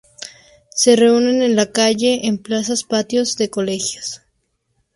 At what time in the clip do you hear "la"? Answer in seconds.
1.55-1.71